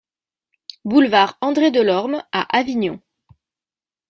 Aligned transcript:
Boulevard 0.83 1.37
André 1.41 1.69
Delorme 1.69 2.23
à 2.31 2.57
Avignon 2.57 2.99